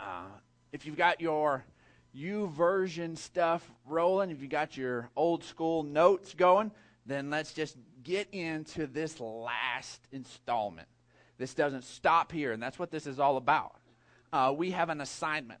[0.00, 0.22] Uh,
[0.72, 1.64] if you've got your
[2.16, 6.70] YouVersion stuff rolling, if you got your old school notes going,
[7.04, 10.88] then let's just get into this last installment.
[11.36, 13.76] This doesn't stop here, and that's what this is all about.
[14.32, 15.60] Uh, we have an assignment.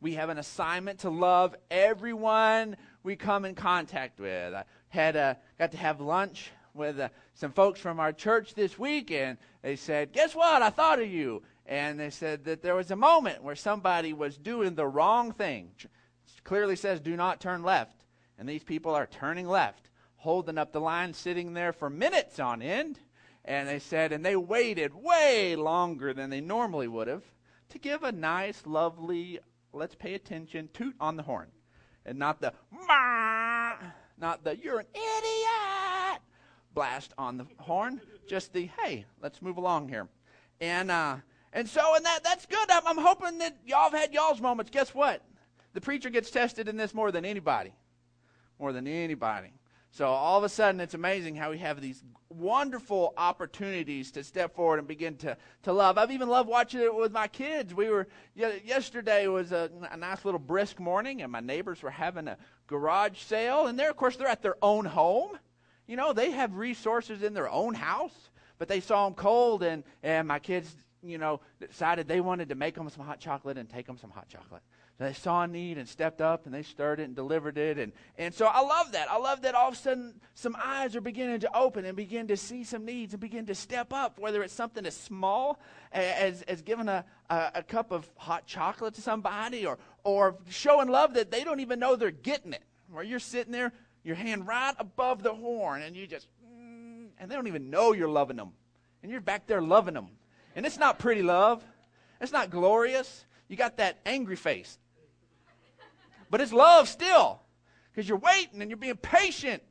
[0.00, 4.52] We have an assignment to love everyone we come in contact with.
[4.52, 8.78] I had uh, got to have lunch with uh, some folks from our church this
[8.78, 10.60] week, and they said, "Guess what?
[10.60, 14.36] I thought of you." And they said that there was a moment where somebody was
[14.36, 15.70] doing the wrong thing.
[15.78, 15.90] It
[16.44, 18.04] clearly says, "Do not turn left,"
[18.38, 22.60] and these people are turning left, holding up the line, sitting there for minutes on
[22.60, 23.00] end.
[23.46, 27.24] And they said, and they waited way longer than they normally would have
[27.68, 29.38] to give a nice, lovely,
[29.72, 31.48] let's pay attention, toot on the horn,
[32.06, 32.54] and not the
[34.16, 36.22] not the you're an idiot
[36.72, 38.00] blast on the horn.
[38.26, 40.08] Just the hey, let's move along here,
[40.60, 41.16] and uh,
[41.54, 42.70] and so and that that's good.
[42.70, 44.70] I'm, I'm hoping that y'all have had y'all's moments.
[44.70, 45.22] Guess what?
[45.72, 47.72] The preacher gets tested in this more than anybody,
[48.58, 49.54] more than anybody.
[49.94, 54.56] So all of a sudden, it's amazing how we have these wonderful opportunities to step
[54.56, 55.98] forward and begin to, to love.
[55.98, 57.72] I've even loved watching it with my kids.
[57.72, 62.26] We were yesterday was a, a nice little brisk morning, and my neighbors were having
[62.26, 65.38] a garage sale, and they're of course they're at their own home.
[65.86, 69.84] You know, they have resources in their own house, but they saw them cold, and
[70.02, 73.68] and my kids, you know, decided they wanted to make them some hot chocolate and
[73.68, 74.62] take them some hot chocolate.
[74.98, 77.78] So they saw a need and stepped up and they stirred it and delivered it.
[77.78, 79.10] And, and so I love that.
[79.10, 82.28] I love that all of a sudden some eyes are beginning to open and begin
[82.28, 85.58] to see some needs and begin to step up, whether it's something as small
[85.90, 90.88] as, as giving a, a, a cup of hot chocolate to somebody or, or showing
[90.88, 92.62] love that they don't even know they're getting it.
[92.90, 93.72] Where you're sitting there,
[94.04, 97.92] your hand right above the horn, and you just, mm, and they don't even know
[97.92, 98.52] you're loving them.
[99.02, 100.08] And you're back there loving them.
[100.54, 101.64] And it's not pretty love,
[102.20, 103.24] it's not glorious.
[103.48, 104.78] You got that angry face.
[106.30, 107.40] But it's love still
[107.92, 109.62] because you're waiting and you're being patient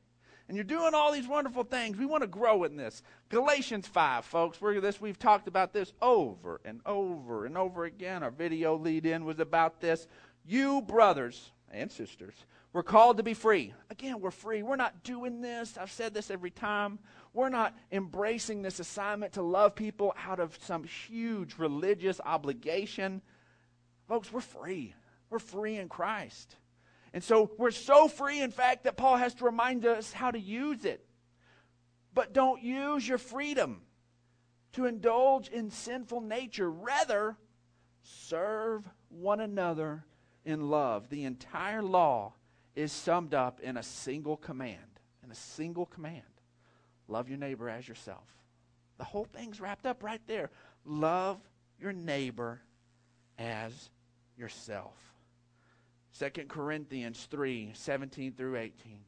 [0.48, 1.98] and you're doing all these wonderful things.
[1.98, 3.02] We want to grow in this.
[3.30, 4.62] Galatians 5, folks.
[4.62, 8.24] We're this we've talked about this over and over and over again.
[8.24, 10.08] Our video lead in was about this.
[10.46, 12.36] You brothers and sisters,
[12.72, 13.74] we're called to be free.
[13.90, 14.64] Again, we're free.
[14.64, 15.78] We're not doing this.
[15.78, 17.00] I've said this every time.
[17.34, 23.22] We're not embracing this assignment to love people out of some huge religious obligation.
[24.08, 24.94] Folks, we're free.
[25.32, 26.56] We're free in Christ.
[27.12, 30.40] And so we're so free, in fact, that Paul has to remind us how to
[30.40, 31.04] use it.
[32.14, 33.82] But don't use your freedom
[34.74, 36.70] to indulge in sinful nature.
[36.70, 37.36] Rather,
[38.04, 40.06] serve one another
[40.46, 41.10] in love.
[41.10, 42.34] The entire law
[42.76, 44.78] is summed up in a single command.
[45.24, 46.24] In a single command
[47.08, 48.28] love your neighbor as yourself.
[48.98, 50.50] The whole thing's wrapped up right there.
[50.86, 51.40] Love
[51.80, 52.62] your neighbor
[53.38, 53.90] as
[54.38, 54.96] yourself.
[56.20, 59.00] 2 Corinthians 3 17 through 18.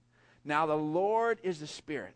[0.44, 2.16] Now the Lord is the Spirit,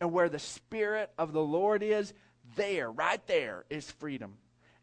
[0.00, 2.12] and where the Spirit of the Lord is,
[2.56, 4.38] there, right there, is freedom.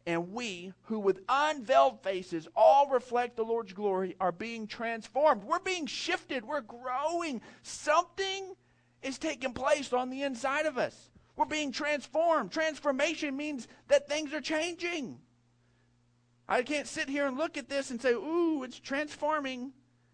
[0.06, 5.42] And we, who with unveiled faces all reflect the Lord's glory, are being transformed.
[5.42, 6.44] We're being shifted.
[6.44, 7.40] We're growing.
[7.62, 8.54] Something
[9.02, 11.10] is taking place on the inside of us.
[11.36, 12.50] We're being transformed.
[12.50, 15.18] Transformation means that things are changing.
[16.48, 19.72] I can't sit here and look at this and say, ooh, it's transforming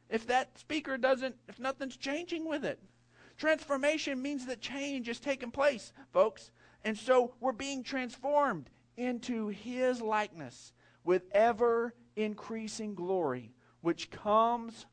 [0.09, 2.81] if that speaker doesn't, if nothing's changing with it.
[3.37, 6.51] Transformation means that change is taking place, folks.
[6.85, 10.73] And so we're being transformed into his likeness
[11.05, 14.87] with ever increasing glory, which comes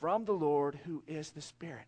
[0.00, 1.86] from the Lord who is the Spirit.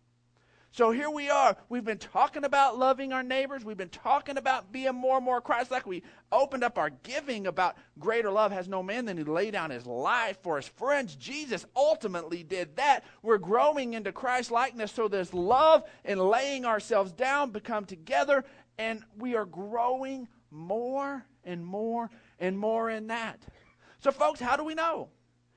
[0.71, 1.57] So here we are.
[1.67, 3.65] We've been talking about loving our neighbors.
[3.65, 5.87] We've been talking about being more and more Christ like.
[5.87, 9.71] We opened up our giving about greater love has no man than he lay down
[9.71, 11.15] his life for his friends.
[11.15, 13.03] Jesus ultimately did that.
[13.23, 18.45] We're growing into Christ likeness so this love and laying ourselves down become together,
[18.77, 23.41] and we are growing more and more and more in that.
[24.01, 25.09] So, folks, how do we know?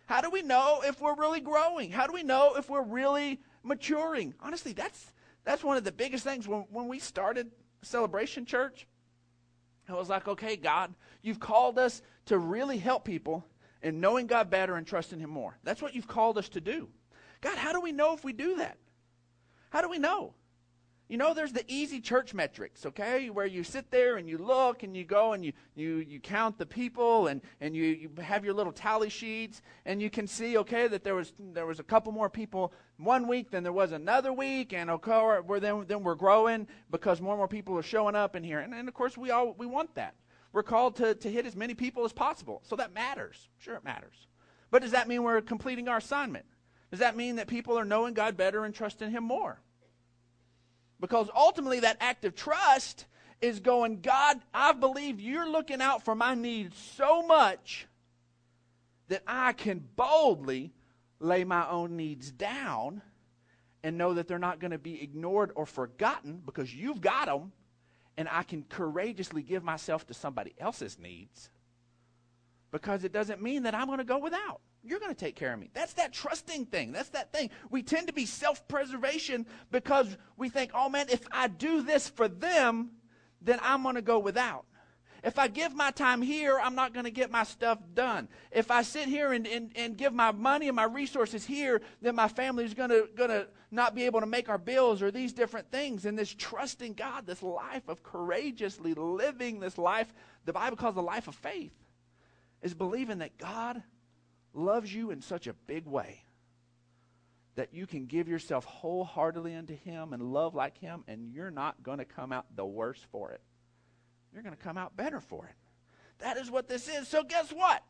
[0.07, 1.91] How do we know if we're really growing?
[1.91, 4.35] How do we know if we're really maturing.
[4.41, 5.13] Honestly, that's
[5.45, 6.47] that's one of the biggest things.
[6.47, 7.51] When when we started
[7.83, 8.87] Celebration Church,
[9.89, 13.45] I was like, okay, God, you've called us to really help people
[13.83, 15.59] and knowing God better and trusting Him more.
[15.65, 16.89] That's what you've called us to do.
[17.41, 18.79] God, how do we know if we do that?
[19.71, 20.35] How do we know?
[21.09, 24.83] You know, there's the easy church metrics, okay, where you sit there and you look
[24.83, 28.45] and you go and you, you, you count the people and, and you, you have
[28.45, 31.83] your little tally sheets and you can see, okay, that there was, there was a
[31.83, 36.03] couple more people one week than there was another week and okay, we're, then, then
[36.03, 38.61] we're growing because more and more people are showing up in here.
[38.61, 40.15] And, and of course, we, all, we want that.
[40.53, 42.61] we're called to, to hit as many people as possible.
[42.65, 43.49] So that matters.
[43.59, 44.29] Sure, it matters.
[44.71, 46.47] But does that mean we're completing our assignment?
[46.91, 49.61] Does that mean that people are knowing God better and trusting Him more?
[51.03, 53.07] Because ultimately, that act of trust
[53.41, 57.89] is going, God, I believe you're looking out for my needs so much
[59.09, 60.73] that I can boldly
[61.19, 63.03] lay my own needs down
[63.83, 67.51] and know that they're not going to be ignored or forgotten because you've got them,
[68.17, 71.51] and I can courageously give myself to somebody else's needs
[72.73, 74.61] because it doesn't mean that I'm going to go without.
[74.83, 75.71] You're going to take care of me.
[75.75, 76.91] That's that trusting thing.
[76.91, 77.51] That's that thing.
[77.71, 82.09] We tend to be self preservation because we think, oh man, if I do this
[82.09, 82.91] for them,
[83.41, 84.65] then I'm going to go without.
[85.23, 88.29] If I give my time here, I'm not going to get my stuff done.
[88.51, 92.17] If I sit here and, and, and give my money and my resources here, then
[92.17, 95.13] my family is going to, going to not be able to make our bills or
[95.13, 96.07] these different things.
[96.07, 100.13] And this trusting God, this life of courageously living this life,
[100.45, 101.73] the Bible calls the life of faith,
[102.63, 103.83] is believing that God
[104.55, 106.23] loves you in such a big way
[107.55, 111.83] that you can give yourself wholeheartedly unto Him and love like Him, and you're not
[111.83, 113.43] going to come out the worse for it.
[114.33, 115.55] You're going to come out better for it.
[116.19, 117.09] That is what this is.
[117.09, 117.83] So, guess what?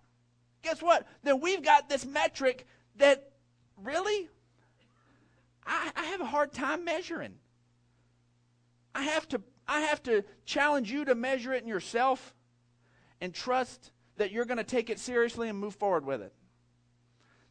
[0.62, 1.06] Guess what?
[1.22, 2.66] Then we've got this metric
[2.96, 3.30] that
[3.76, 4.28] really,
[5.64, 7.34] I, I have a hard time measuring.
[8.94, 12.34] I have to I have to challenge you to measure it in yourself
[13.20, 13.92] and trust
[14.22, 16.32] that you're going to take it seriously and move forward with it.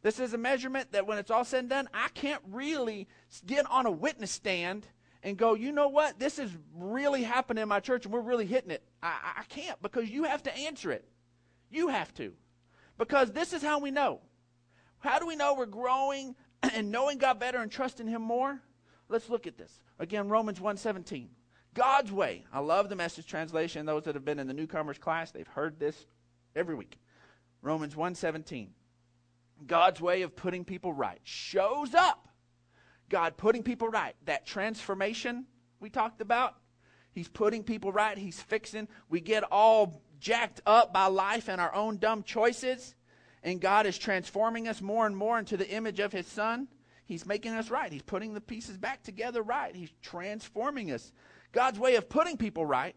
[0.00, 3.08] This is a measurement that when it's all said and done, I can't really
[3.44, 4.86] get on a witness stand
[5.22, 6.18] and go, you know what?
[6.18, 8.82] This is really happening in my church and we're really hitting it.
[9.02, 11.06] I, I can't because you have to answer it.
[11.70, 12.32] You have to.
[12.96, 14.20] Because this is how we know.
[15.00, 16.34] How do we know we're growing
[16.74, 18.62] and knowing God better and trusting Him more?
[19.10, 19.78] Let's look at this.
[19.98, 21.26] Again, Romans 1.17.
[21.74, 22.46] God's way.
[22.50, 23.84] I love the message translation.
[23.84, 26.06] Those that have been in the newcomers class, they've heard this
[26.54, 26.98] every week.
[27.62, 28.68] Romans 1.17.
[29.66, 32.28] God's way of putting people right shows up.
[33.08, 34.14] God putting people right.
[34.24, 35.46] That transformation
[35.80, 36.54] we talked about,
[37.12, 38.16] He's putting people right.
[38.16, 38.88] He's fixing.
[39.10, 42.94] We get all jacked up by life and our own dumb choices,
[43.42, 46.68] and God is transforming us more and more into the image of His Son.
[47.04, 47.92] He's making us right.
[47.92, 49.74] He's putting the pieces back together right.
[49.74, 51.12] He's transforming us.
[51.52, 52.96] God's way of putting people right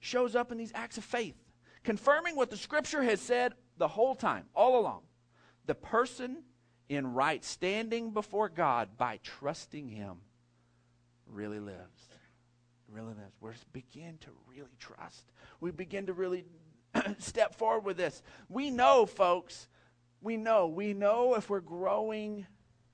[0.00, 1.36] shows up in these acts of faith,
[1.84, 5.02] confirming what the Scripture has said the whole time, all along
[5.66, 6.42] the person
[6.88, 10.16] in right standing before God by trusting Him
[11.26, 12.08] really lives.
[12.88, 13.36] Really lives.
[13.40, 15.30] We begin to really trust.
[15.60, 16.44] We begin to really
[17.18, 18.20] step forward with this.
[18.48, 19.68] We know, folks,
[20.20, 20.66] we know.
[20.66, 22.46] We know if we're growing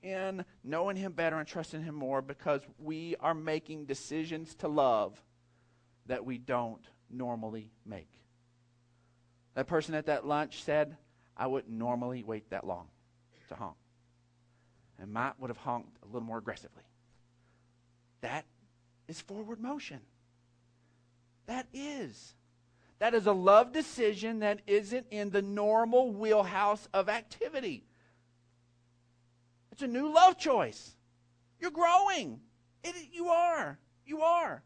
[0.03, 5.19] in knowing Him better and trusting Him more because we are making decisions to love
[6.05, 8.11] that we don't normally make.
[9.57, 10.97] That person at that lunch said,
[11.35, 12.89] I wouldn't normally wait that long
[13.49, 13.75] to honk.
[14.99, 16.83] And might would have honked a little more aggressively.
[18.21, 18.45] That
[19.07, 20.01] is forward motion.
[21.47, 22.35] That is.
[22.99, 27.83] That is a love decision that isn't in the normal wheelhouse of activity.
[29.71, 30.95] It's a new love choice.
[31.59, 32.41] You're growing.
[32.83, 33.79] It, you are.
[34.05, 34.61] You are.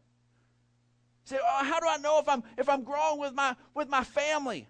[1.24, 4.04] Say, oh, how do I know if I'm if I'm growing with my with my
[4.04, 4.68] family?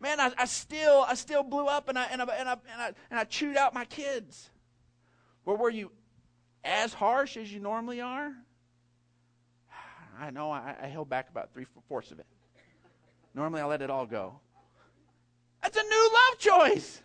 [0.00, 2.82] Man, I, I still I still blew up and I and I, and I and
[2.82, 4.50] I and I chewed out my kids.
[5.44, 5.90] Well, were you
[6.64, 8.32] as harsh as you normally are?
[10.18, 12.26] I know I, I held back about three fourths of it.
[13.34, 14.40] Normally I let it all go.
[15.62, 17.02] That's a new love choice.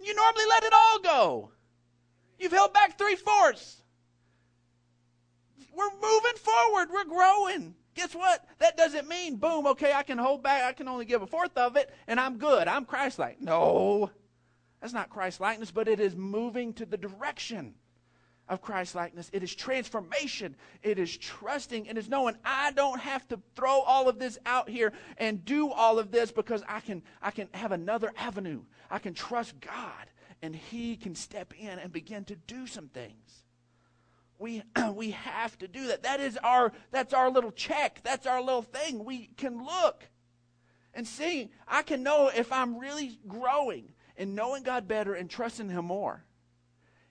[0.00, 1.50] You normally let it all go.
[2.38, 3.78] You've held back three fourths.
[5.74, 6.88] We're moving forward.
[6.92, 7.74] We're growing.
[7.94, 8.44] Guess what?
[8.58, 11.56] That doesn't mean, boom, okay, I can hold back, I can only give a fourth
[11.56, 12.68] of it, and I'm good.
[12.68, 13.40] I'm Christ like.
[13.40, 14.10] No,
[14.80, 17.74] that's not Christ likeness, but it is moving to the direction
[18.48, 19.30] of Christ likeness.
[19.32, 20.56] It is transformation.
[20.82, 21.86] It is trusting.
[21.86, 25.70] It is knowing I don't have to throw all of this out here and do
[25.70, 28.62] all of this because I can I can have another avenue.
[28.90, 30.10] I can trust God
[30.42, 33.43] and He can step in and begin to do some things
[34.38, 34.62] we
[34.94, 36.02] we have to do that.
[36.02, 38.00] That is our that's our little check.
[38.02, 39.04] That's our little thing.
[39.04, 40.04] We can look
[40.92, 41.50] and see.
[41.66, 46.24] I can know if i'm really growing and knowing god better and trusting him more.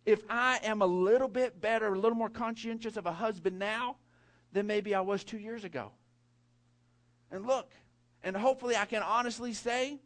[0.05, 3.97] If i am a little bit better a little more conscientious of a husband now
[4.51, 5.91] than maybe i was two years ago.
[7.31, 7.71] And look
[8.23, 9.99] and hopefully i can honestly say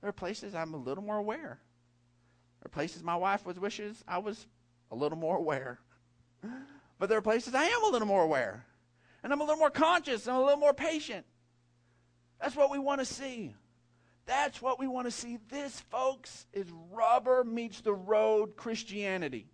[0.00, 1.60] there are places i'm a little more aware.
[2.60, 4.46] There are places my wife was wishes i was
[4.90, 5.78] a little more aware
[6.98, 8.64] but there are places I am a little more aware.
[9.22, 11.26] And I'm a little more conscious and a little more patient.
[12.40, 13.54] That's what we want to see.
[14.26, 15.38] That's what we want to see.
[15.48, 19.48] This, folks, is rubber meets the road Christianity.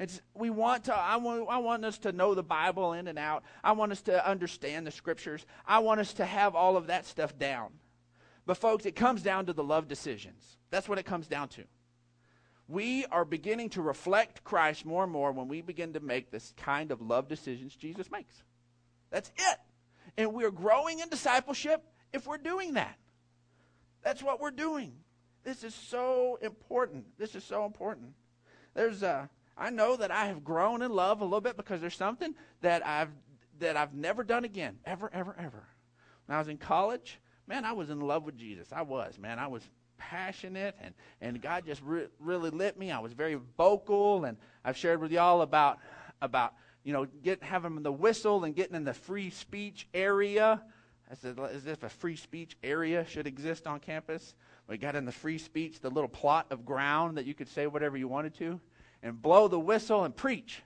[0.00, 3.18] It's, we want to, I want, I want us to know the Bible in and
[3.18, 3.42] out.
[3.62, 5.44] I want us to understand the scriptures.
[5.66, 7.70] I want us to have all of that stuff down.
[8.46, 10.56] But, folks, it comes down to the love decisions.
[10.70, 11.64] That's what it comes down to.
[12.68, 16.52] We are beginning to reflect Christ more and more when we begin to make this
[16.56, 18.42] kind of love decisions Jesus makes.
[19.10, 19.58] That's it.
[20.18, 21.82] And we're growing in discipleship
[22.12, 22.98] if we're doing that.
[24.02, 24.92] That's what we're doing.
[25.44, 27.06] This is so important.
[27.18, 28.12] This is so important.
[28.74, 31.96] There's a, I know that I have grown in love a little bit because there's
[31.96, 33.10] something that I've
[33.60, 35.66] that I've never done again, ever, ever, ever.
[36.26, 38.68] When I was in college, man, I was in love with Jesus.
[38.72, 39.38] I was, man.
[39.38, 39.62] I was
[39.98, 42.90] passionate, and and God just re- really lit me.
[42.90, 45.78] I was very vocal, and I've shared with y'all about
[46.22, 50.62] about you know get having the whistle and getting in the free speech area.
[51.10, 54.34] I said, as if a free speech area should exist on campus.
[54.68, 57.66] We got in the free speech, the little plot of ground that you could say
[57.66, 58.60] whatever you wanted to
[59.02, 60.62] and blow the whistle and preach.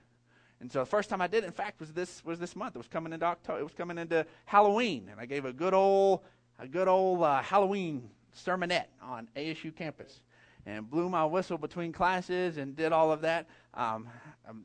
[0.59, 2.75] And so the first time I did, in fact, was this was this month.
[2.75, 3.59] It was coming into October.
[3.59, 6.21] It was coming into Halloween, and I gave a good old
[6.59, 10.21] a good old uh, Halloween sermonette on ASU campus,
[10.65, 13.47] and blew my whistle between classes and did all of that.
[13.73, 14.07] Um,
[14.47, 14.63] I'm,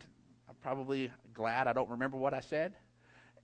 [0.48, 2.74] I'm, probably glad I don't remember what I said,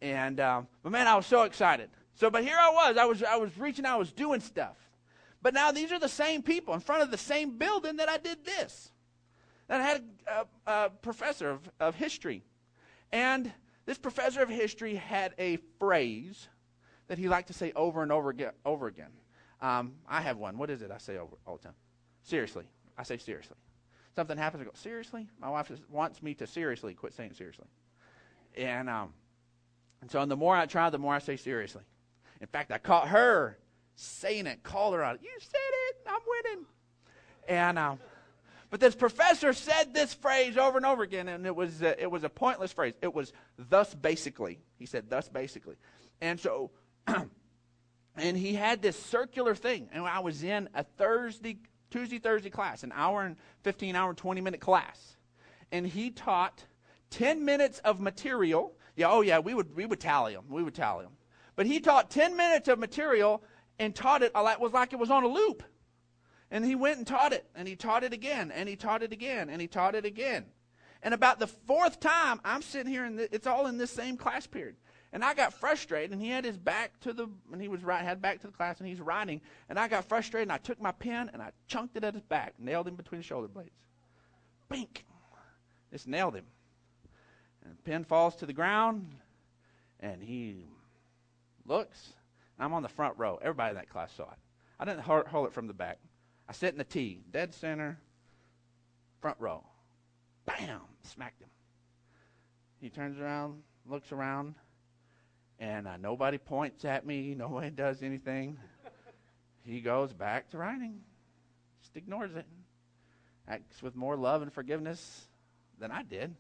[0.03, 1.91] and um, but man, I was so excited.
[2.17, 2.97] So, but here I was.
[2.97, 3.87] I was I was reaching.
[3.87, 4.77] I was doing stuff.
[5.43, 8.17] But now these are the same people in front of the same building that I
[8.17, 8.91] did this
[9.69, 12.43] that I had a, a professor of, of history.
[13.13, 13.53] And
[13.87, 16.49] this professor of history had a phrase
[17.09, 18.53] that he liked to say over and over again.
[18.65, 19.11] Over again.
[19.65, 20.59] Um, I have one.
[20.59, 21.75] What is it I say over all the time?
[22.23, 22.65] Seriously.
[22.99, 23.57] I say seriously.
[24.15, 25.27] Something happens, I go, seriously?
[25.41, 27.65] My wife wants me to seriously quit saying seriously.
[28.59, 29.15] And, um,
[30.03, 31.83] and so and the more I try, the more I say seriously.
[32.43, 33.57] In fact, I caught her
[33.97, 35.23] saying it, called her on it.
[35.23, 35.57] You said
[35.89, 35.97] it.
[36.09, 36.67] I'm winning.
[37.49, 37.99] And um,
[38.69, 42.11] but this professor said this phrase over and over again, and it was, uh, it
[42.11, 42.93] was a pointless phrase.
[43.01, 44.59] It was thus basically.
[44.79, 45.77] He said, thus basically.
[46.21, 46.71] And so,
[48.17, 49.89] and he had this circular thing.
[49.93, 51.59] And I was in a Thursday,
[51.91, 55.17] Tuesday, Thursday class, an hour and 15 hour, 20 minute class.
[55.73, 56.65] And he taught
[57.11, 58.75] 10 minutes of material.
[58.97, 60.45] Yeah, oh yeah, we would, we would tally them.
[60.49, 61.15] We would tally them.
[61.57, 63.43] But he taught 10 minutes of material
[63.79, 65.63] and taught it, it was like it was on a loop.
[66.51, 69.13] And he went and taught it, and he taught it again, and he taught it
[69.13, 70.45] again, and he taught it again.
[71.03, 74.47] And about the fourth time, I'm sitting here, and it's all in this same class
[74.47, 74.77] period.
[75.15, 78.03] And I got frustrated, and he had his back to the, and he was right,
[78.03, 79.41] had back to the class, and he's writing.
[79.69, 82.25] And I got frustrated, and I took my pen and I chunked it at his
[82.25, 83.71] back, nailed him between the shoulder blades.
[84.69, 85.07] Bink!
[85.93, 86.47] Just nailed him.
[87.65, 89.15] And the pen falls to the ground,
[90.01, 90.67] and he
[91.65, 92.15] looks.
[92.59, 93.39] And I'm on the front row.
[93.41, 94.39] Everybody in that class saw it.
[94.81, 96.01] I didn't hold it from the back.
[96.49, 98.01] I sit in the T, dead center,
[99.21, 99.63] front row.
[100.45, 100.81] Bam!
[101.05, 101.51] Smacked him.
[102.81, 104.57] He turns around, looks around,
[105.59, 107.35] and uh, nobody points at me.
[107.35, 108.59] Nobody does anything.
[109.65, 111.01] he goes back to writing.
[111.83, 112.47] Just ignores it.
[113.47, 115.27] Acts with more love and forgiveness
[115.79, 116.35] than I did.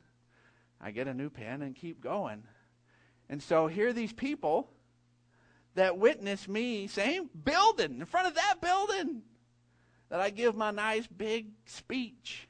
[0.80, 2.42] I get a new pen and keep going.
[3.28, 4.70] And so here are these people
[5.74, 9.22] that witness me, same building, in front of that building
[10.08, 12.48] that I give my nice big speech,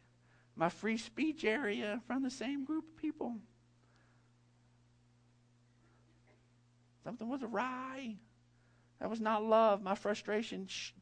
[0.56, 3.36] my free speech area from the same group of people.
[7.04, 8.16] Something was awry.
[9.00, 9.82] That was not love.
[9.82, 10.92] My frustration sh-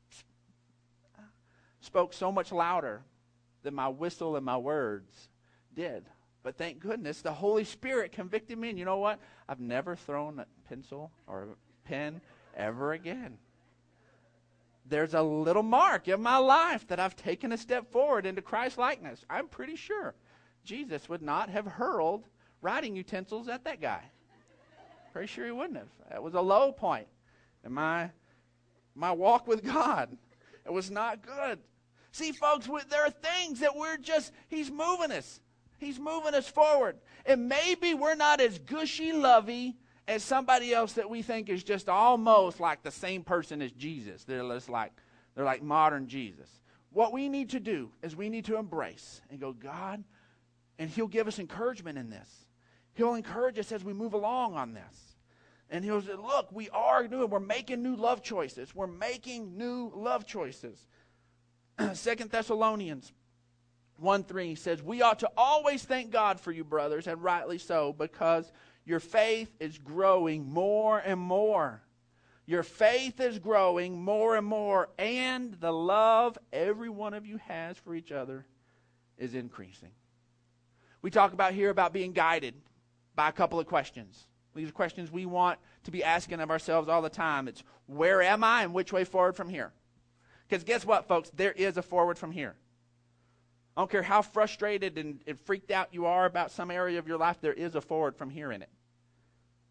[1.81, 3.03] spoke so much louder
[3.63, 5.29] than my whistle and my words
[5.75, 6.05] did.
[6.43, 8.71] But thank goodness the Holy Spirit convicted me.
[8.71, 9.21] And you know what?
[9.49, 12.21] I've never thrown a pencil or a pen
[12.57, 13.39] ever again
[14.87, 18.79] there's a little mark in my life that I've taken a step forward into Christ
[18.79, 19.25] likeness.
[19.31, 20.15] I'm pretty sure
[20.65, 22.25] Jesus would not have hurled
[22.61, 24.03] writing utensils at that guy.
[25.13, 25.89] Pretty sure he wouldn't have.
[26.11, 27.07] That was a low point
[27.65, 28.11] in my
[28.95, 30.17] my walk with God.
[30.65, 31.59] It was not good.
[32.13, 35.41] See, folks, there are things that we're just, He's moving us.
[35.79, 36.97] He's moving us forward.
[37.27, 39.77] And maybe we're not as gushy lovey
[40.07, 44.25] as somebody else that we think is just almost like the same person as Jesus.
[44.25, 44.93] They're just like
[45.35, 46.49] they're like modern Jesus.
[46.91, 50.05] What we need to do is we need to embrace and go, God,
[50.79, 52.29] and He'll give us encouragement in this.
[52.95, 55.17] He'll encourage us as we move along on this.
[55.71, 58.75] And he'll say, look, we are doing, we're making new love choices.
[58.75, 60.87] We're making new love choices.
[61.95, 63.13] Second Thessalonians
[63.97, 67.95] 1 3 says, We ought to always thank God for you, brothers, and rightly so,
[67.95, 68.53] because
[68.85, 71.83] your faith is growing more and more.
[72.45, 77.79] Your faith is growing more and more, and the love every one of you has
[77.79, 78.45] for each other
[79.17, 79.93] is increasing.
[81.01, 82.55] We talk about here about being guided
[83.15, 84.27] by a couple of questions.
[84.55, 87.49] These are questions we want to be asking of ourselves all the time.
[87.49, 89.73] It's where am I and which way forward from here?
[90.49, 91.31] Because guess what, folks?
[91.35, 92.55] There is a forward from here.
[93.77, 97.09] I don't care how frustrated and, and, freaked out you are about some area of
[97.09, 98.69] your life, there is a forward from here in it.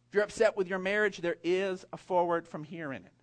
[0.10, 3.14] If you're upset with your marriage, there is a forward from here in it.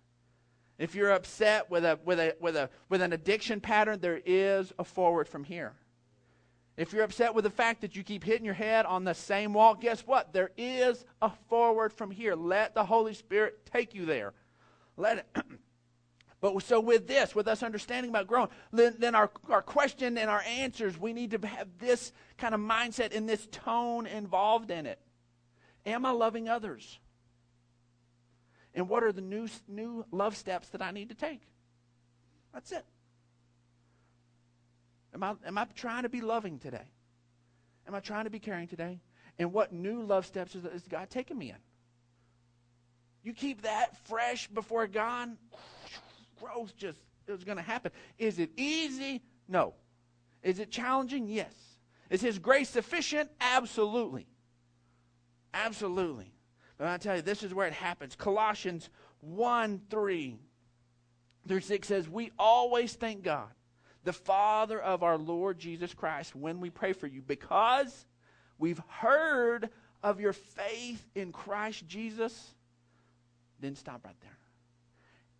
[0.77, 4.71] If you're upset with, a, with, a, with, a, with an addiction pattern, there is
[4.79, 5.73] a forward from here.
[6.79, 9.53] If you're upset with the fact that you keep hitting your head on the same
[9.53, 10.31] wall, guess what?
[10.31, 12.35] There is a forward from here.
[12.35, 14.31] Let the Holy Spirit take you there.
[14.95, 15.25] Let it.
[16.39, 20.29] but so with this, with us understanding about growing, then, then our, our question and
[20.29, 24.85] our answers, we need to have this kind of mindset and this tone involved in
[24.85, 24.99] it.
[25.85, 26.97] Am I loving others?
[28.73, 31.41] And what are the new, new love steps that I need to take?
[32.53, 32.85] That's it.
[35.21, 36.87] Am I, am I trying to be loving today?
[37.85, 39.01] Am I trying to be caring today?
[39.37, 41.57] And what new love steps is, is God taking me in?
[43.21, 45.35] You keep that fresh before God,
[46.39, 47.91] growth just is going to happen.
[48.17, 49.21] Is it easy?
[49.49, 49.73] No.
[50.41, 51.27] Is it challenging?
[51.27, 51.53] Yes.
[52.09, 53.29] Is His grace sufficient?
[53.41, 54.25] Absolutely.
[55.53, 56.31] Absolutely.
[56.77, 58.15] But I tell you, this is where it happens.
[58.15, 60.39] Colossians 1 3
[61.45, 63.49] through 6 says, We always thank God
[64.03, 68.05] the Father of our Lord Jesus Christ when we pray for you because
[68.57, 69.69] we've heard
[70.01, 72.53] of your faith in Christ Jesus.
[73.59, 74.37] Then stop right there.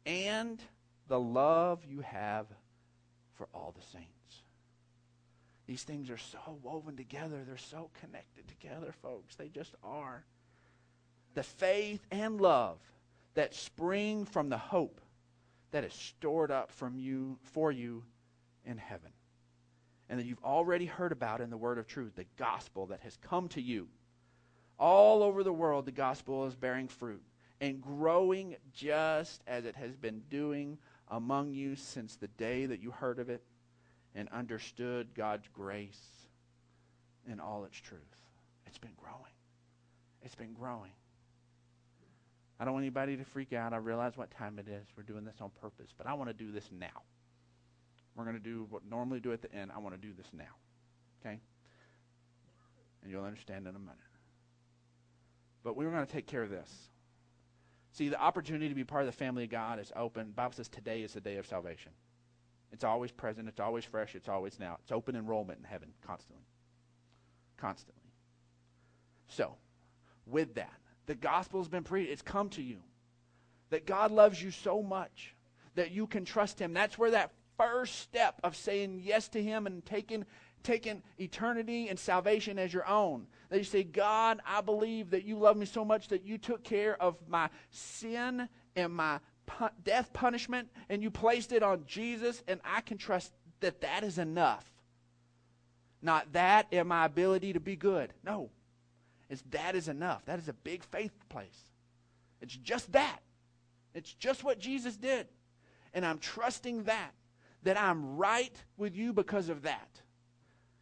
[0.06, 0.62] And
[1.08, 2.48] the love you have
[3.36, 4.10] for all the saints.
[5.66, 7.44] These things are so woven together.
[7.46, 9.36] They're so connected together, folks.
[9.36, 10.26] They just are.
[11.36, 12.80] The faith and love
[13.36, 15.00] that spring from the hope
[15.72, 18.04] that is stored up from you for you
[18.70, 19.12] in heaven.
[20.10, 23.18] And that you've already heard about in the word of truth, the gospel that has
[23.18, 23.88] come to you.
[24.80, 27.22] All over the world, the gospel is bearing fruit
[27.60, 30.78] and growing just as it has been doing
[31.10, 33.44] among you since the day that you heard of it
[34.16, 36.00] and understood God's grace
[37.30, 38.00] in all its truth.
[38.66, 39.34] It's been growing.
[40.22, 40.92] It's been growing.
[42.60, 43.74] I don't want anybody to freak out.
[43.74, 44.86] I realize what time it is.
[44.96, 47.04] We're doing this on purpose, but I want to do this now.
[48.20, 49.72] We're going to do what normally do at the end.
[49.74, 50.44] I want to do this now.
[51.22, 51.40] Okay?
[53.02, 53.96] And you'll understand in a minute.
[55.64, 56.70] But we're going to take care of this.
[57.94, 60.28] See, the opportunity to be part of the family of God is open.
[60.28, 61.94] The Bible says today is the day of salvation.
[62.74, 64.80] It's always present, it's always fresh, it's always now.
[64.84, 66.44] It's open enrollment in heaven constantly.
[67.56, 68.04] Constantly.
[69.30, 69.56] So,
[70.26, 72.12] with that, the gospel's been preached.
[72.12, 72.80] It's come to you.
[73.70, 75.36] That God loves you so much
[75.76, 76.74] that you can trust Him.
[76.74, 80.26] That's where that first step of saying yes to Him and taking,
[80.64, 83.28] taking eternity and salvation as your own.
[83.50, 86.64] That you say, God, I believe that you love me so much that you took
[86.64, 89.20] care of my sin and my
[89.84, 94.18] death punishment and you placed it on Jesus, and I can trust that that is
[94.18, 94.66] enough.
[96.02, 98.14] Not that and my ability to be good.
[98.24, 98.52] No.
[99.30, 100.26] It's that is enough.
[100.26, 101.72] That is a big faith place.
[102.42, 103.20] It's just that.
[103.94, 105.28] It's just what Jesus did.
[105.94, 107.12] And I'm trusting that
[107.64, 110.02] that I'm right with you because of that.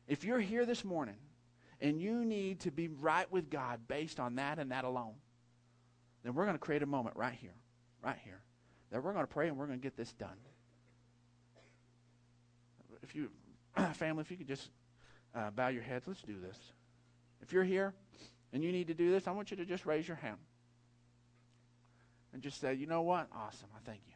[0.08, 1.18] If you're here this morning
[1.82, 5.16] and you need to be right with God based on that and that alone,
[6.24, 7.56] then we're going to create a moment right here,
[8.04, 8.42] right here,
[8.92, 10.38] that we're going to pray and we're going to get this done.
[13.04, 13.30] If you,
[13.94, 14.70] family, if you could just
[15.36, 16.58] uh, bow your heads, let's do this.
[17.42, 17.94] If you're here
[18.54, 20.38] and you need to do this, I want you to just raise your hand
[22.34, 23.28] and just say, you know what?
[23.36, 23.70] Awesome.
[23.76, 24.14] I thank you.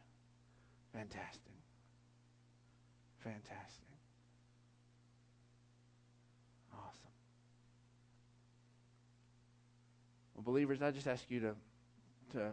[0.92, 1.52] Fantastic.
[3.22, 3.84] Fantastic.
[6.72, 7.12] Awesome.
[10.34, 11.54] Well, believers, I just ask you to,
[12.32, 12.50] to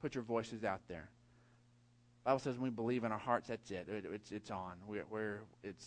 [0.00, 1.08] put your voices out there.
[2.22, 3.88] The Bible says when we believe in our hearts, that's it.
[3.88, 4.74] it it's, it's on.
[4.86, 5.86] We're, we're, it's,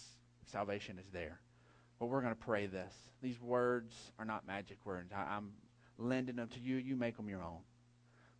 [0.52, 1.40] salvation is there.
[2.00, 2.94] But we're going to pray this.
[3.22, 5.14] These words are not magic words.
[5.16, 5.52] I, I'm
[5.98, 6.76] lending them to you.
[6.76, 7.60] You make them your own.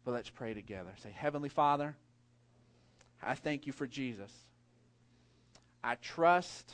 [0.04, 0.92] But let's pray together.
[1.02, 1.96] Say, Heavenly Father,
[3.24, 4.32] I thank you for Jesus.
[5.86, 6.74] I trust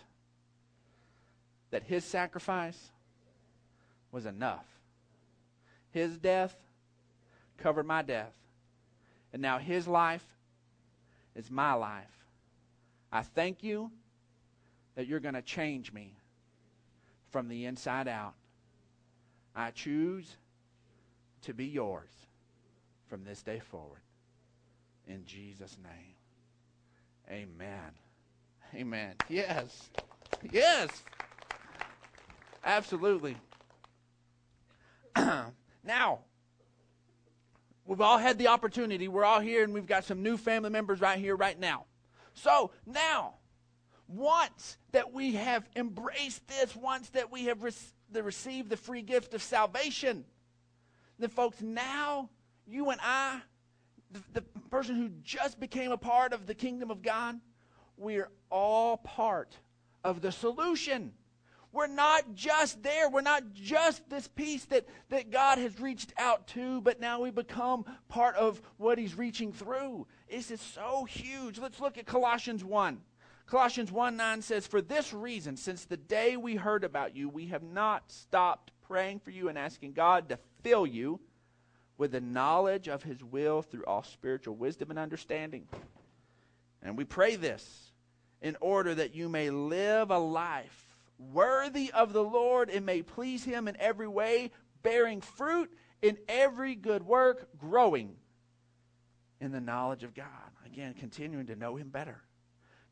[1.71, 2.79] that his sacrifice
[4.09, 4.65] was enough.
[5.91, 6.55] His death
[7.57, 8.33] covered my death.
[9.33, 10.23] And now his life
[11.35, 12.05] is my life.
[13.11, 13.91] I thank you
[14.95, 16.13] that you're going to change me
[17.31, 18.35] from the inside out.
[19.53, 20.37] I choose
[21.41, 22.11] to be yours
[23.09, 23.99] from this day forward.
[25.05, 26.15] in Jesus' name.
[27.29, 27.91] Amen.
[28.75, 29.15] Amen.
[29.27, 29.89] Yes.
[30.51, 30.89] Yes.
[32.63, 33.35] Absolutely.
[35.83, 36.19] now,
[37.85, 39.07] we've all had the opportunity.
[39.07, 41.85] We're all here, and we've got some new family members right here, right now.
[42.33, 43.35] So, now,
[44.07, 49.33] once that we have embraced this, once that we have re- received the free gift
[49.33, 50.23] of salvation,
[51.19, 52.29] then, folks, now
[52.65, 53.41] you and I,
[54.11, 57.39] the, the person who just became a part of the kingdom of God,
[58.01, 59.55] we're all part
[60.03, 61.13] of the solution.
[61.71, 63.09] We're not just there.
[63.09, 67.31] We're not just this piece that, that God has reached out to, but now we
[67.31, 70.05] become part of what He's reaching through.
[70.29, 71.59] This is so huge.
[71.59, 72.99] Let's look at Colossians 1.
[73.45, 77.47] Colossians 1 9 says, For this reason, since the day we heard about you, we
[77.47, 81.21] have not stopped praying for you and asking God to fill you
[81.97, 85.67] with the knowledge of His will through all spiritual wisdom and understanding.
[86.83, 87.90] And we pray this
[88.41, 93.43] in order that you may live a life worthy of the Lord and may please
[93.43, 94.51] Him in every way,
[94.81, 98.15] bearing fruit in every good work, growing
[99.39, 100.25] in the knowledge of God.
[100.65, 102.23] Again, continuing to know Him better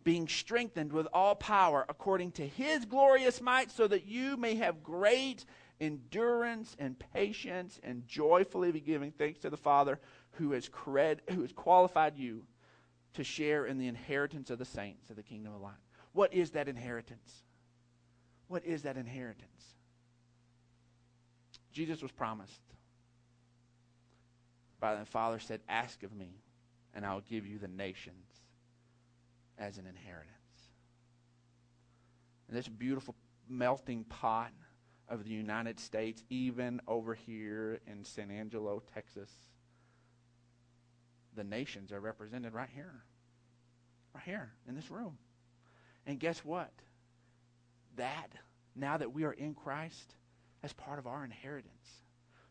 [0.04, 4.84] being strengthened with all power according to his glorious might, so that you may have
[4.84, 5.46] great
[5.80, 10.00] endurance and patience and joyfully be giving thanks to the Father
[10.32, 12.44] who has, cred, who has qualified you
[13.14, 15.74] to share in the inheritance of the saints of the kingdom of light.
[16.14, 17.44] What is that inheritance?
[18.48, 19.76] What is that inheritance?
[21.72, 22.62] Jesus was promised.
[24.80, 26.42] By the Father said, Ask of me,
[26.94, 28.42] and I'll give you the nations
[29.58, 30.34] as an inheritance.
[32.48, 33.16] And this beautiful
[33.48, 34.52] melting pot
[35.08, 39.32] of the United States, even over here in San Angelo, Texas,
[41.40, 43.02] the nations are represented right here.
[44.14, 45.18] Right here in this room.
[46.06, 46.74] And guess what?
[47.96, 48.28] That,
[48.76, 50.16] now that we are in Christ,
[50.64, 51.72] as part of our inheritance.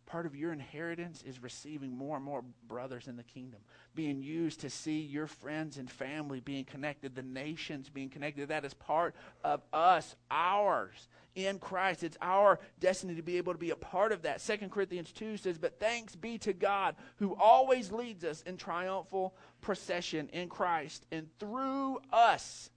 [0.08, 3.60] Part of your inheritance is receiving more and more brothers in the kingdom,
[3.94, 8.48] being used to see your friends and family being connected, the nations being connected.
[8.48, 12.02] That is part of us, ours in Christ.
[12.02, 14.40] It's our destiny to be able to be a part of that.
[14.40, 19.36] Second Corinthians 2 says, But thanks be to God who always leads us in triumphal
[19.60, 22.70] procession in Christ, and through us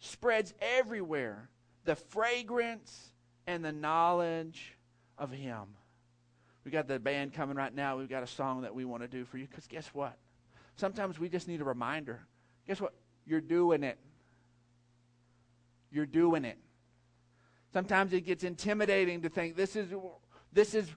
[0.00, 1.50] spreads everywhere
[1.84, 3.12] the fragrance
[3.46, 4.74] and the knowledge
[5.16, 5.76] of Him.
[6.64, 7.98] We got the band coming right now.
[7.98, 9.46] We've got a song that we want to do for you.
[9.46, 10.16] Because guess what?
[10.76, 12.20] Sometimes we just need a reminder.
[12.66, 12.94] Guess what?
[13.26, 13.98] You're doing it.
[15.90, 16.58] You're doing it.
[17.72, 19.88] Sometimes it gets intimidating to think this is
[20.52, 20.88] this is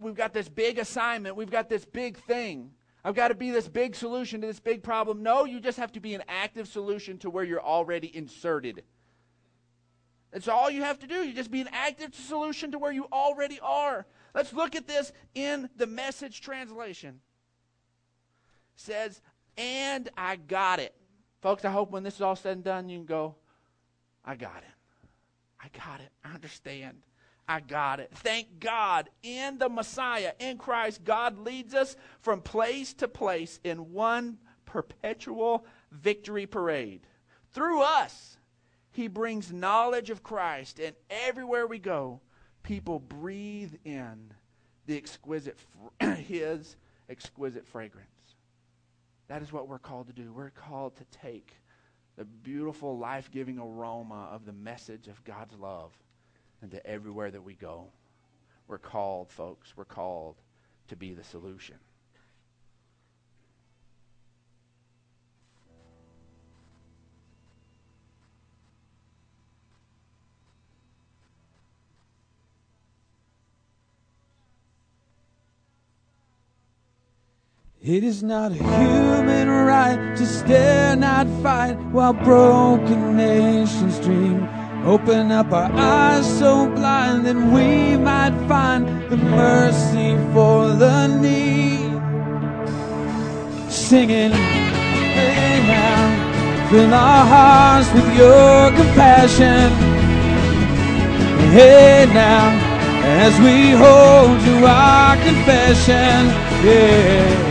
[0.00, 2.70] we've got this big assignment, we've got this big thing.
[3.04, 5.22] I've got to be this big solution to this big problem.
[5.22, 8.82] No, you just have to be an active solution to where you're already inserted.
[10.32, 11.24] That's all you have to do.
[11.24, 14.06] You just be an active solution to where you already are.
[14.34, 17.20] Let's look at this in the message translation.
[18.76, 19.20] It says,
[19.56, 20.94] and I got it.
[21.42, 23.34] Folks, I hope when this is all said and done, you can go,
[24.24, 24.74] I got it.
[25.62, 26.10] I got it.
[26.24, 26.98] I understand.
[27.48, 28.10] I got it.
[28.14, 33.92] Thank God in the Messiah, in Christ, God leads us from place to place in
[33.92, 37.06] one perpetual victory parade.
[37.52, 38.38] Through us,
[38.92, 42.20] He brings knowledge of Christ, and everywhere we go,
[42.62, 44.32] people breathe in
[44.86, 45.58] the exquisite
[46.00, 46.76] his
[47.08, 48.08] exquisite fragrance.
[49.28, 50.32] That is what we're called to do.
[50.32, 51.54] We're called to take
[52.16, 55.92] the beautiful life-giving aroma of the message of God's love
[56.62, 57.86] into everywhere that we go.
[58.66, 60.36] We're called, folks, we're called
[60.88, 61.76] to be the solution.
[77.82, 84.46] It is not a human right to stare, not fight, while broken nations dream.
[84.84, 91.88] Open up our eyes so blind that we might find the mercy for the need.
[93.72, 99.72] Singing, hey now, fill our hearts with your compassion.
[101.48, 102.50] Hey now,
[103.22, 106.26] as we hold to our confession,
[106.62, 107.49] yeah.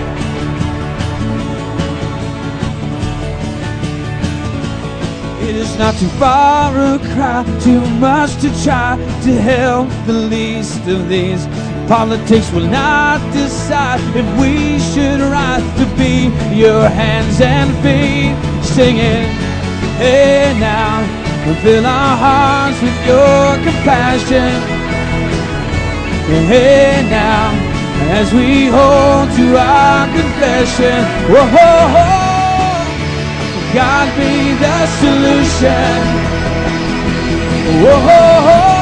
[5.49, 10.87] It is not too far a cry, too much to try to help the least
[10.87, 11.43] of these.
[11.87, 18.37] Politics will not decide if we should rise to be your hands and feet.
[18.63, 19.25] Singing,
[19.97, 21.01] hey now,
[21.63, 24.53] fill our hearts with your compassion.
[26.45, 27.49] Hey now,
[28.19, 30.99] as we hold to our confession.
[31.33, 32.18] Whoa, whoa, whoa.
[33.73, 35.99] God be the solution.
[37.83, 38.79] Whoa.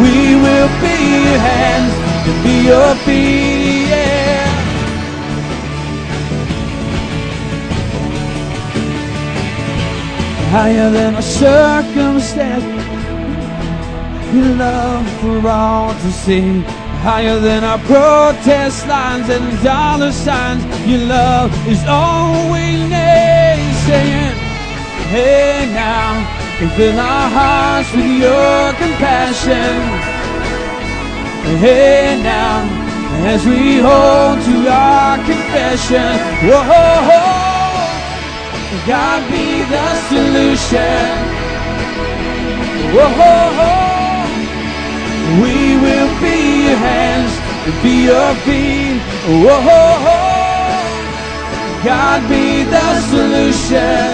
[0.00, 1.94] We will be your hands
[2.28, 4.46] and be your feet, yeah.
[10.50, 12.64] Higher than a circumstance,
[14.32, 16.81] your love for all to see.
[17.02, 23.74] Higher than our protest lines and dollar signs, your love is all we need.
[23.90, 24.36] Saying,
[25.10, 26.22] hey now,
[26.76, 29.74] fill our hearts with your compassion.
[31.58, 32.62] Hey now,
[33.26, 36.14] as we hold to our confession,
[36.46, 37.18] whoa,
[38.86, 41.10] God be the solution.
[42.94, 43.82] Whoa,
[45.42, 46.41] we will be
[46.72, 47.32] your hands
[47.66, 49.00] and be your feet.
[49.44, 50.08] Whoa,
[51.84, 54.12] God be the solution.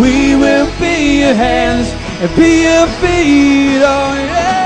[0.00, 1.88] we will be your hands
[2.22, 3.82] and be your feet.
[3.84, 4.61] Oh, yeah.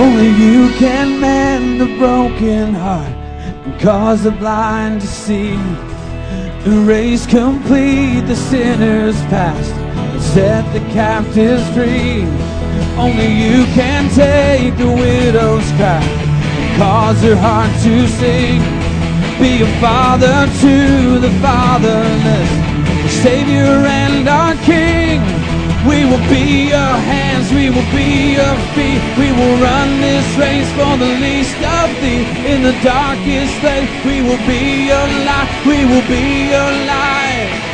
[0.00, 5.58] Only you can mend the broken heart and cause the blind to see.
[6.64, 12.22] Erase complete the sinner's past and set the captives free.
[12.96, 18.60] Only you can take the widow's cry and cause her heart to sing.
[19.40, 22.50] Be a father to the fatherless,
[23.02, 25.37] the Savior and our King.
[25.86, 29.00] We will be your hands, we will be your feet.
[29.16, 32.26] We will run this race for the least of thee.
[32.50, 37.68] In the darkest place, we will be your light, we will be your light.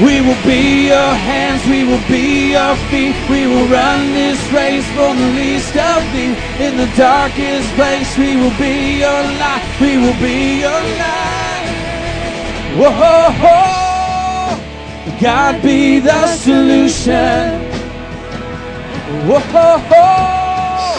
[0.00, 3.16] We will be your hands, we will be your feet.
[3.28, 6.34] We will run this race for the least of thee.
[6.62, 11.66] In the darkest place, we will be your light, we will be your light.
[12.78, 13.83] Whoa,
[15.20, 17.60] God be the solution.
[19.26, 20.98] Whoa,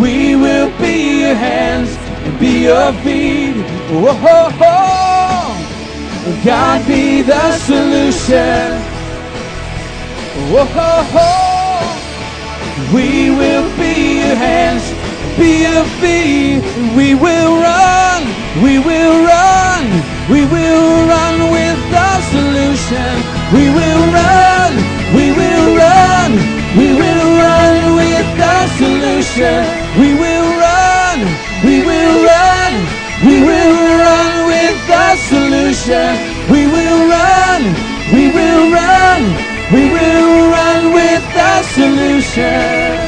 [0.00, 3.56] we will be your hands and be your feet.
[3.90, 4.50] Whoa,
[6.44, 8.82] God be the solution.
[10.52, 11.96] Whoa,
[12.94, 14.84] we will be your hands,
[15.38, 16.62] be your feet.
[16.96, 18.22] We will run,
[18.62, 19.84] we will run,
[20.30, 23.29] we will run with the solution.
[23.52, 24.72] We will run,
[25.12, 26.30] we will run,
[26.78, 29.66] we will run with the solution.
[29.98, 31.18] We will run,
[31.66, 32.72] we will run,
[33.26, 36.14] we will run with the solution.
[36.48, 37.62] We will run,
[38.14, 39.22] we will run,
[39.74, 42.99] we will run with the solution.